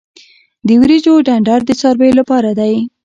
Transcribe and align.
د 0.67 0.69
وریجو 0.81 1.13
ډنډر 1.27 1.59
د 1.65 1.69
څارویو 1.79 2.17
لپاره 2.19 2.49
دی. 2.59 2.75